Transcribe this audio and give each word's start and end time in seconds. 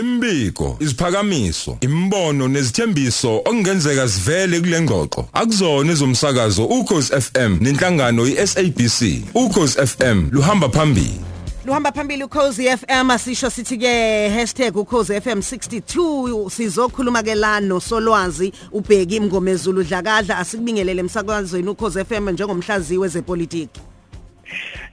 Imbiko, 0.00 0.76
isiphakamiso, 0.80 1.78
imbono 1.80 2.48
nezithembiso 2.48 3.36
okungenzeka 3.36 4.08
sivele 4.08 4.60
kule 4.60 4.80
ngxoxo. 4.80 5.28
Akuzona 5.32 5.92
ezomsakazo 5.92 6.64
ukhozi 6.64 7.12
FM 7.20 7.58
nenhlangano 7.60 8.26
iSABC. 8.26 9.22
Ukhozi 9.34 9.86
FM 9.86 10.28
luhamba 10.32 10.68
phambili. 10.68 11.20
Luhamba 11.64 11.92
phambili 11.92 12.24
ukhozi 12.24 12.68
FM 12.76 13.10
asisho 13.10 13.50
sithi 13.50 13.78
ke 13.78 14.74
#ukhozi 14.74 15.20
FM 15.20 15.38
62 15.38 16.50
sizokhuluma 16.50 17.22
ke 17.22 17.34
la 17.36 17.60
no 17.60 17.78
Solwazi 17.78 18.52
ubheki 18.72 19.16
imngomezulu 19.16 19.84
dlakadla 19.84 20.38
asikubingelele 20.38 21.00
emsakazweni 21.00 21.68
ukhozi 21.68 22.04
FM 22.04 22.30
njengomhlaziwe 22.30 23.08
zepolitiki. 23.08 23.80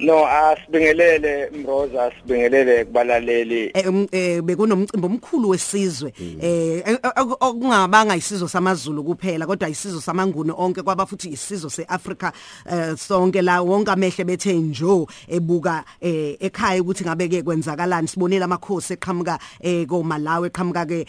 No 0.01 0.25
asibingelele 0.25 1.49
Mroza 1.51 2.03
asibingelele 2.05 2.85
kubalaleli. 2.85 3.71
Eh, 3.73 3.87
um, 3.87 4.07
eh 4.11 4.41
bekunomcimbi 4.41 5.05
omkhulu 5.05 5.49
wesizwe. 5.49 6.13
Eh 6.41 6.97
okungabanga 7.39 8.15
isizwe 8.15 8.49
samaZulu 8.49 9.03
kuphela 9.03 9.45
kodwa 9.45 9.69
isizwe 9.69 10.01
samanguni 10.01 10.53
onke 10.57 10.81
kwaba 10.81 11.05
futhi 11.05 11.29
isizwe 11.29 11.69
seAfrica 11.69 12.31
eh, 12.71 12.97
sonke 12.97 13.41
la 13.41 13.61
wonke 13.61 13.91
amehle 13.91 14.23
bethe 14.23 14.53
njo 14.53 15.07
ebuka 15.27 15.83
eh, 16.01 16.35
ekhaya 16.39 16.81
ukuthi 16.81 17.03
ngabe 17.03 17.27
ke 17.27 17.43
kwenzakalani. 17.43 18.07
Sibonile 18.07 18.45
amakhosi 18.45 18.93
eqhamuka 18.93 19.37
ko 19.87 20.03
Malawi 20.03 20.47
eqhamuka 20.47 20.85
ke 20.85 21.05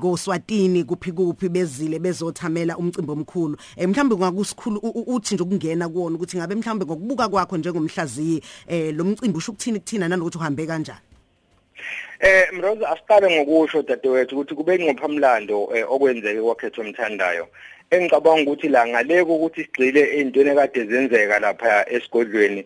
ko 0.00 0.16
Swatini 0.16 0.84
kuphi 0.84 1.12
kuphi 1.12 1.48
bezile 1.48 1.98
bezothamela 2.00 2.76
umcimbi 2.76 3.12
omkhulu. 3.12 3.56
Mhlawumbe 3.78 4.16
ngakusikhulu 4.16 4.80
uthi 5.06 5.34
nje 5.34 5.44
ukungena 5.44 5.88
kuona 5.88 6.16
ukuthi 6.16 6.36
ngabe 6.36 6.54
mhlawumbe 6.54 6.86
ngokubuka 6.86 7.28
kwakho 7.28 7.56
njengomhlaziyi 7.56 8.31
eh 8.68 8.94
lo 8.94 9.04
mcimbi 9.04 9.38
usho 9.38 9.52
ukuthini 9.52 9.78
kuthina 9.80 10.08
nanokuthi 10.08 10.38
uhambe 10.38 10.66
kanjani? 10.66 11.00
Eh 12.20 12.46
Mroza 12.52 12.88
asiqale 12.88 13.26
ngokusho 13.30 13.82
dadewethu 13.82 14.34
ukuthi 14.36 14.54
kube 14.54 14.78
ngophamlando 14.78 15.68
eh, 15.74 15.84
okwenzeke 15.92 16.40
kwakhethwa 16.40 16.84
umthandayo 16.84 17.48
engicabanga 17.94 18.42
ukuthi 18.42 18.68
la 18.68 18.86
ngale 18.86 19.20
ukuthi 19.20 19.62
sigcile 19.64 20.00
ezintweni 20.16 20.50
ekade 20.50 20.84
zenzeka 20.90 21.38
lapha 21.44 21.72
esigodlweni 21.94 22.64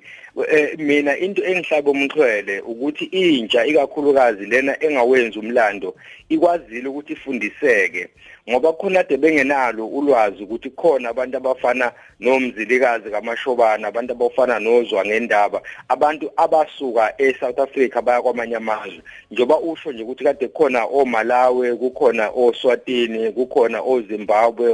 eh, 0.48 0.78
mina 0.78 1.12
into 1.24 1.42
engihlaba 1.50 1.90
umxhwele 1.90 2.60
ukuthi 2.60 3.04
intsha 3.04 3.66
ikakhulukazi 3.70 4.46
lena 4.46 4.72
engawenza 4.84 5.40
umlando 5.40 5.90
ikwazile 6.28 6.88
ukuthi 6.88 7.12
ifundiseke 7.12 8.08
ngoba 8.50 8.72
khona 8.72 9.02
kade 9.02 9.16
bengenalo 9.16 9.86
ulwazi 9.86 10.42
ukuthi 10.42 10.70
khona 10.70 11.08
abantu 11.08 11.36
abafana 11.36 11.92
nomzilikazi 12.20 13.10
kaMashobana 13.10 13.88
abantu 13.88 14.12
abafana 14.12 14.58
nozwa 14.58 15.06
ngendaba 15.06 15.60
abantu 15.88 16.30
abasuka 16.36 17.14
eSouth 17.18 17.58
Africa 17.58 18.02
baya 18.02 18.22
kwamanye 18.22 18.56
amazwe. 18.56 19.02
Njoba 19.30 19.58
usho 19.58 19.92
nje 19.92 20.02
ukuthi 20.02 20.24
kade 20.24 20.48
khona 20.48 20.84
oMalawi 20.84 21.76
kukhona 21.76 22.30
oSwatini 22.30 23.32
kukhona 23.32 23.82
oZimbabwe 23.82 24.72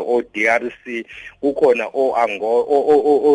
oDRC 0.49 1.07
kukhona 1.41 1.89
oAngola 1.95 2.65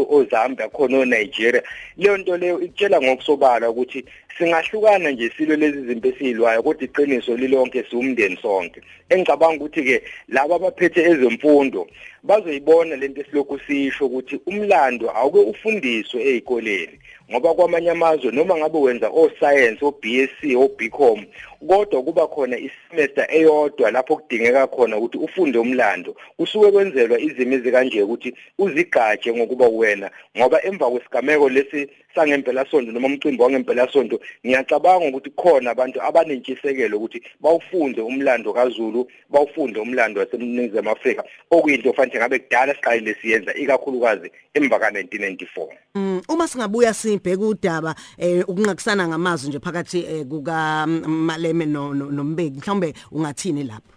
oZambia 0.09 0.69
khona 0.69 0.97
oNigeria. 1.00 1.63
Leyo 1.97 2.17
nto 2.17 2.38
leyo 2.38 2.61
itshela 2.61 3.02
ngokusobala 3.02 3.69
ukuthi 3.69 4.05
singahlukana 4.38 5.11
nje 5.11 5.31
silo 5.38 5.55
lezi 5.55 5.81
zinto 5.81 6.09
esizilwayo 6.09 6.63
kodwa 6.63 6.83
iqiniso 6.83 7.35
lilonke 7.35 7.83
siwumndeni 7.89 8.38
sonke. 8.41 8.81
Engicabanga 9.09 9.55
ukuthi 9.66 9.83
ke 9.83 10.03
laba 10.28 10.55
abaphethe 10.55 11.02
ezemfundo 11.02 11.88
bazoyibona 12.23 12.95
lento 12.95 13.22
esilokhu 13.22 13.59
sisho 13.67 14.05
ukuthi 14.05 14.39
umlando 14.45 15.09
awuke 15.09 15.39
ufundiswe 15.39 16.22
ezikoleni 16.30 17.00
ngoba 17.31 17.53
kwamanye 17.53 17.92
amazwe 17.92 18.31
noma 18.31 18.58
ngabe 18.58 18.78
wenza 18.78 19.08
o 19.09 19.30
science 19.39 19.86
o 19.86 19.92
BSc 19.92 20.42
o 20.56 20.67
BCom 20.78 21.25
kodwa 21.67 22.03
kuba 22.03 22.28
khona 22.28 22.58
isemester 22.58 23.28
eyodwa 23.30 23.92
lapho 23.92 24.16
kudingeka 24.16 24.67
khona 24.67 24.97
ukuthi 24.97 25.17
ufunde 25.17 25.58
umlando 25.59 26.16
kusuke 26.38 26.72
kwenzelwa 26.72 27.19
izimo 27.19 27.53
ezikanje 27.56 28.03
ukuthi 28.03 28.34
uzigatshe 28.59 29.34
ngokuba 29.34 29.67
wena 29.67 30.12
ngoba 30.38 30.66
emva 30.66 30.90
kwesigameko 30.90 31.50
lesi 31.50 31.90
sangempela 32.16 32.66
sonto 32.72 32.91
noma 32.91 33.07
umcimbi 33.07 33.44
wangempela 33.44 33.91
sonto 33.91 34.19
ngiyacabanga 34.46 35.07
ukuthi 35.07 35.30
khona 35.30 35.72
abantu 35.72 36.01
abanentshisekelo 36.01 36.97
ukuthi 36.97 37.22
bawufunde 37.40 38.01
umlando 38.01 38.53
kaZulu 38.53 39.07
bawufunde 39.30 39.80
umlando 39.80 40.19
waseNingizimu 40.22 40.90
Afrika. 40.90 41.24
Okuyinto 41.51 41.94
fanele 41.94 42.19
ngabe 42.19 42.40
kudala 42.40 42.75
siqalile 42.75 43.16
siyenza 43.22 43.53
ikakhulukazi 43.53 44.31
emva 44.53 44.80
ka 44.80 44.90
1994 44.90 45.68
mm 45.96 46.22
uma 46.30 46.47
singabuya 46.47 46.94
sibheka 47.17 47.45
udaba 47.45 47.95
eh 48.17 48.44
ukunqakisana 48.47 49.07
ngamazwi 49.07 49.50
nje 49.50 49.59
phakathi 49.59 50.00
eh, 50.05 50.25
kuka 50.25 50.88
Maleme 51.07 51.66
nombeki. 51.66 52.59
Mhlawumbe 52.59 52.94
ungathini 53.11 53.63
lapho? 53.63 53.97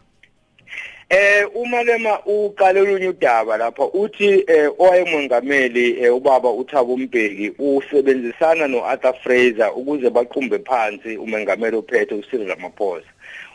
Eh 1.13 1.45
uma 1.55 1.83
lema 1.83 2.21
uqale 2.25 2.81
olunye 2.81 3.09
udaba 3.09 3.57
lapha 3.57 3.85
uthi 3.93 4.45
eh 4.47 4.71
owayemongameli 4.79 6.05
eh, 6.05 6.15
ubaba 6.15 6.51
uThabo 6.51 6.97
Mbeki 6.97 7.53
usebenzisana 7.59 8.69
noArthur 8.69 9.15
Fraser 9.23 9.73
ukuze 9.77 10.11
baqhumbe 10.11 10.59
phansi 10.59 11.17
umengameli 11.17 11.77
ophethe 11.77 12.15
uCyril 12.15 12.49
Ramaphosa. 12.49 13.09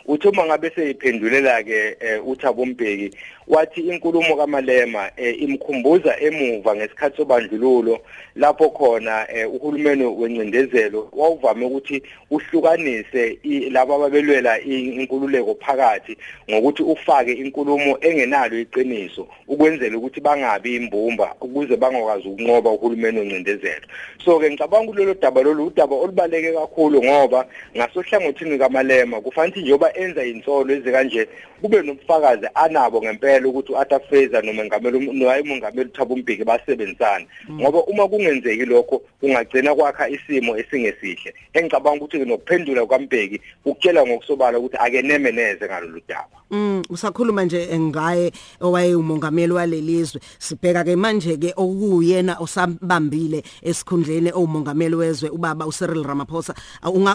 Uthi 0.06 0.28
uma 0.28 0.44
ngabe 0.46 0.70
seyiphendulela 0.70 1.62
ke 1.62 1.96
eh, 2.00 2.28
uThabo 2.28 2.66
Mbeki 2.66 3.10
wathi 3.48 3.80
inkulumo 3.80 4.36
kaMalema 4.36 5.10
eh, 5.16 5.42
imkhumbuza 5.42 6.20
emuva 6.20 6.76
ngesikhathi 6.76 7.16
sobandlululo 7.16 8.00
lapho 8.36 8.70
khona 8.70 9.26
uhulumeni 9.52 10.04
wencindezelo 10.04 11.08
wawuvame 11.12 11.66
ukuthi 11.66 12.02
uhlukanise 12.30 13.38
laba 13.70 13.94
ababelwela 13.94 14.60
inkululeko 14.60 15.54
phakathi 15.54 16.16
ngokuthi 16.50 16.82
ufake 16.82 17.32
inkulumo 17.46 17.98
engenalo 18.00 18.58
iqiniso 18.58 19.28
ukwenzela 19.48 19.96
ukuthi 19.98 20.20
bangabi 20.20 20.74
imbumba 20.76 21.34
ukuze 21.40 21.76
bangakwazi 21.76 22.28
ukunqoba 22.28 22.70
uhulumeni 22.70 23.18
wencindezelo 23.18 23.86
so 24.24 24.38
ke 24.38 24.50
ngicabanga 24.50 24.86
kulelo 24.86 25.14
daba 25.14 25.42
lolu 25.42 25.66
udaba 25.66 25.96
olubaleke 25.96 26.52
kakhulu 26.52 27.04
ngoba 27.04 27.46
ngasohlangothini 27.76 28.58
kaMalema 28.58 29.20
kufanele 29.20 29.76
njengoba 29.76 29.96
enza 29.96 30.24
insolo 30.24 30.74
ezikanje 30.74 31.28
kube 31.60 31.82
nobufakazi 31.82 32.46
anabo 32.54 33.02
ngempela 33.02 33.48
ukuthi 33.48 33.72
uArthur 33.72 34.00
Fraser 34.08 34.44
nomengameli 34.44 34.98
nowayemongameli 35.12 35.90
Thabo 35.90 36.16
Mbeki 36.16 36.44
basebenzisana 36.44 37.26
ngoba 37.50 37.84
uma 37.84 38.08
kungenzeki 38.08 38.64
lokho 38.64 39.02
kungagcina 39.20 39.74
kwakha 39.74 40.08
isimo 40.08 40.56
esingesihle. 40.56 41.34
Engicabanga 41.52 42.04
ukuthi 42.04 42.18
nokuphendula 42.18 42.86
kwaMbeki 42.86 43.40
ukutshela 43.64 44.06
ngokusobala 44.06 44.58
ukuthi 44.58 44.76
ake 44.80 45.02
neme 45.02 45.32
neze 45.32 45.64
ngalolu 45.66 46.00
daba. 46.08 46.36
Mm 46.50 46.82
usakhuluma 46.90 47.35
nje 47.44 47.78
ngaye 47.78 48.32
owaye 48.60 48.94
umongameli 48.94 49.52
walelizwe 49.52 50.20
sibheka 50.38 50.84
ke 50.84 50.96
manje 50.96 51.36
ke 51.36 51.52
okuyena 51.56 52.36
osabambile 52.40 53.42
esikhundleni 53.62 54.32
omongameli 54.34 54.94
wezwe 54.94 55.28
ubaba 55.30 55.66
uCyril 55.66 56.04
Ramaphosa. 56.04 56.54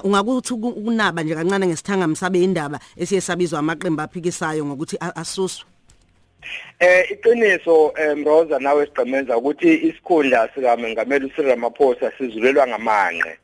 Ungakuthi 0.04 0.54
ukunaba 0.54 1.24
nje 1.24 1.36
kancane 1.36 1.68
ngesithanga 1.68 2.08
msabe 2.08 2.44
indaba 2.44 2.80
esiyesabizwa 2.98 3.60
amaqembu 3.60 4.02
aphikisayo 4.02 4.66
ngokuthi 4.66 4.98
asuswe? 5.16 5.66
Eh 6.80 7.12
iqiniso 7.12 7.94
Mroza 8.16 8.60
nawe 8.60 8.86
sigqemenza 8.86 9.38
ukuthi 9.38 9.74
isikhundla 9.74 10.50
sika 10.56 10.78
mengameli 10.78 11.26
uCyril 11.26 11.50
Ramaphosa 11.50 12.12
sizulelwa 12.18 12.68
ngamanqe. 12.68 13.38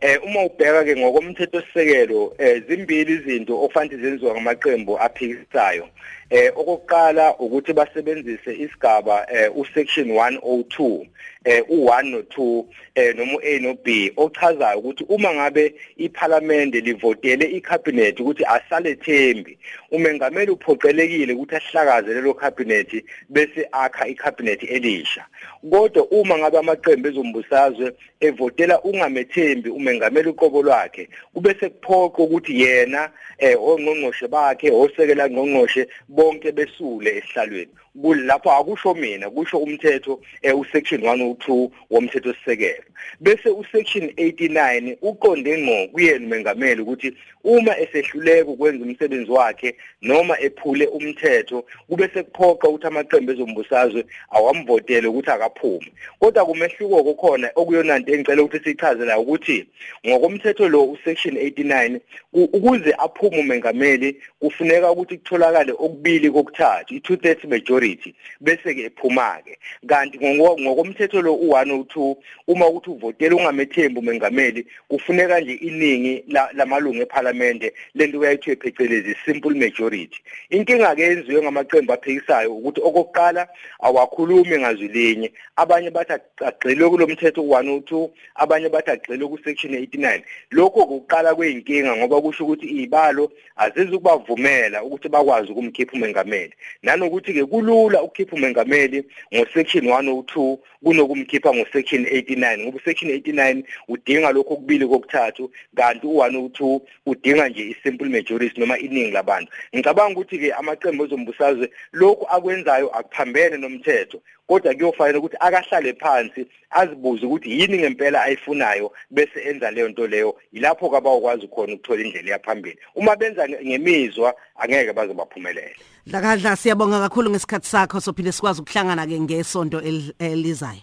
Eh 0.00 0.18
uma 0.24 0.44
ubheka 0.44 0.84
ke 0.84 0.96
ngokomthetho 0.96 1.60
sisekelo 1.60 2.34
eh 2.38 2.62
zimbili 2.68 3.12
izinto 3.12 3.62
okufanele 3.62 4.02
zenziwe 4.02 4.32
ngamaqembu 4.32 4.98
aphikisayo. 4.98 5.88
Eh 6.30 6.52
okokuqala 6.56 7.36
ukuthi 7.38 7.72
basebenzise 7.72 8.52
isigaba 8.54 9.26
eh 9.32 9.56
usection 9.56 10.08
102 10.08 11.06
eh 11.44 11.62
u1 11.68 12.02
no2 12.12 12.64
eh 12.94 13.16
noma 13.16 13.32
uA 13.32 13.58
no 13.60 13.74
B 13.84 14.12
ochazayo 14.16 14.78
ukuthi 14.78 15.04
uma 15.08 15.34
ngabe 15.34 15.74
iParliament 15.96 16.74
livotele 16.74 17.44
iCabinet 17.44 18.20
ukuthi 18.20 18.44
asale 18.44 18.94
thembi 18.94 19.58
umengameli 19.90 20.50
uphoqelekile 20.50 21.32
ukuthi 21.32 21.56
ahlakaze 21.56 22.14
lelo 22.14 22.34
cabinet 22.34 23.04
bese 23.28 23.68
akha 23.72 24.08
iCabinet 24.08 24.62
elisha. 24.62 25.24
Kodwa 25.70 26.06
uma 26.10 26.38
ngabe 26.38 26.58
amaqembu 26.58 27.08
ezombusazwe 27.08 27.92
evotela 28.20 28.82
ungamethembi 28.82 29.70
umengameli 29.70 30.28
uqobo 30.28 30.62
lwakhe 30.62 31.08
kube 31.34 31.56
sekuphoqa 31.60 32.22
ukuthi 32.22 32.60
yena 32.60 33.10
eh 33.38 33.56
ongqongqoshe 33.56 34.28
bakhe 34.28 34.70
osekela 34.70 35.28
ngqongqoshe 35.28 35.88
bonke 36.20 36.52
besule 36.52 37.10
esihlalweni 37.18 37.72
kulapho 38.02 38.50
akusho 38.52 38.94
mina 38.94 39.30
kusho 39.30 39.58
umthetho 39.58 40.20
eh 40.42 40.58
usection 40.58 41.00
102 41.00 41.70
womthetho 41.90 42.34
sisekelo 42.34 42.84
bese 43.20 43.48
usection 43.48 44.04
89 44.06 44.96
uqonde 45.02 45.58
ngqo 45.58 45.88
kuyena 45.92 46.26
umengameli 46.26 46.80
ukuthi 46.82 47.16
uma 47.44 47.78
esehluleka 47.78 48.50
ukwenza 48.50 48.84
umsebenzi 48.84 49.30
wakhe 49.30 49.76
noma 50.02 50.40
ephule 50.40 50.86
umthetho 50.86 51.64
kube 51.88 52.08
sekuphoqa 52.14 52.68
ukuthi 52.68 52.86
amaqembu 52.86 53.32
ezombusazwe 53.32 54.04
awamvotele 54.30 55.08
ukuthi 55.08 55.30
akaphume. 55.30 55.92
Kodwa 56.18 56.46
kumehluko 56.46 57.04
kokhona 57.04 57.50
okuyona 57.56 57.96
into 57.96 58.12
engicela 58.12 58.42
ukuthi 58.42 58.64
sichaze 58.64 59.04
la 59.04 59.18
ukuthi 59.18 59.66
ngokomthetho 60.06 60.68
lo 60.68 60.84
usection 60.84 61.34
89 61.34 62.00
ukuze 62.32 62.94
aphume 62.98 63.40
umengameli 63.40 64.16
kufuneka 64.40 64.92
ukuthi 64.92 65.18
kutholakale 65.18 65.72
okubili 66.10 66.30
kokuthathu 66.30 66.94
i2 66.94 67.16
thirds 67.16 67.44
majority 67.44 68.14
bese 68.40 68.74
ke 68.74 68.84
ephuma 68.84 69.38
ke 69.44 69.58
kanti 69.86 70.18
ngokomthetho 70.18 71.22
lo 71.22 71.32
u102 71.34 72.16
uma 72.46 72.66
ukuthi 72.66 72.90
uvotela 72.90 73.36
ungamethembi 73.36 73.98
umengameli 73.98 74.66
kufuneka 74.88 75.40
nje 75.40 75.52
iningi 75.52 76.24
lamalungu 76.52 77.02
eParliament 77.02 77.72
lento 77.94 78.18
uyayithiwe 78.18 78.56
phecelezi 78.56 79.16
simple 79.24 79.54
majority. 79.54 80.20
Inkinga 80.50 80.94
ke 80.94 81.02
yenziwe 81.02 81.42
ngamaqembu 81.42 81.92
aphikisayo 81.92 82.54
ukuthi 82.54 82.80
okokuqala 82.80 83.48
awakhulumi 83.80 84.58
ngazwi 84.58 84.88
linye 84.88 85.32
abanye 85.56 85.90
bathi 85.90 86.12
agxilwe 86.46 86.90
kulomthetho 86.90 87.42
u102 87.42 88.10
abanye 88.34 88.68
bathi 88.68 88.90
agxilwe 88.90 89.28
ku 89.28 89.38
section 89.44 89.74
89 89.74 90.22
lokho 90.50 90.86
kuqala 90.86 91.34
kweyinkinga 91.34 91.96
ngoba 91.96 92.20
kusho 92.20 92.44
ukuthi 92.44 92.66
izibalo 92.66 93.32
azizi 93.56 93.94
ukubavumela 93.94 94.84
ukuthi 94.84 95.08
bakwazi 95.08 95.52
ukumkhipha 95.52 95.96
umengameli. 96.00 96.54
Nanokuthi 96.82 97.32
ke 97.32 97.44
kulula 97.44 98.02
ukukhipha 98.02 98.36
umengameli 98.36 99.04
ngo 99.34 99.46
section 99.54 99.84
102 99.84 100.58
kunokumkhipha 100.84 101.54
ngo 101.54 101.66
section 101.72 102.04
89 102.04 102.58
ngoba 102.58 102.80
section 102.84 103.10
89 103.10 103.62
udinga 103.88 104.32
lokho 104.32 104.56
kubili 104.56 104.86
kokuthathu 104.86 105.50
kanti 105.76 106.06
u102 106.06 106.80
udinga 107.06 107.48
nje 107.48 107.68
isimple 107.68 108.08
majority 108.08 108.60
noma 108.60 108.78
iningi 108.78 109.10
labantu. 109.10 109.52
Ngicabanga 109.74 110.12
ukuthi 110.12 110.38
ke 110.38 110.52
amaqembu 110.52 111.04
ezombusazwe 111.04 111.70
lokhu 111.92 112.26
akwenzayo 112.28 112.88
akuphambene 112.98 113.56
nomthetho. 113.56 114.22
Kodwa 114.50 114.74
kuyofanele 114.74 115.18
ukuthi 115.18 115.36
akahlale 115.40 115.94
phansi 115.94 116.46
azibuze 116.70 117.26
ukuthi 117.26 117.60
yini 117.60 117.78
ngempela 117.78 118.22
ayifunayo 118.22 118.92
bese 119.10 119.40
enza 119.40 119.70
leyo 119.70 119.88
nto 119.88 120.06
leyo 120.06 120.36
yilapho 120.52 120.90
kabawukwazi 120.90 121.48
khona 121.48 121.74
ukuthola 121.74 122.02
indlela 122.02 122.30
yaphambili 122.30 122.78
uma 122.94 123.16
benza 123.16 123.48
ngemizwa 123.48 124.34
angeke 124.56 124.92
baze 124.92 125.14
baphumelele 125.14 125.76
Dlakadla 126.06 126.56
siyabonga 126.56 127.00
kakhulu 127.00 127.30
ngesikhathi 127.30 127.68
sakho 127.68 128.00
sophinde 128.00 128.32
sikwazi 128.32 128.60
ukuhlangana 128.60 129.06
ke 129.06 129.20
ngesonto 129.20 129.82
elizayo 130.18 130.82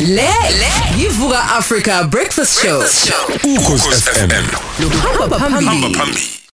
Le 0.00 0.28
yivuka 0.98 1.38
Africa 1.58 2.08
Breakfast 2.10 2.62
Show. 2.62 2.80
Ukhosi 3.44 3.90
FM. 3.90 4.30
Lo 4.82 4.88
hamba 4.88 5.38
phambili. 5.38 5.94
Phambili. 5.94 6.40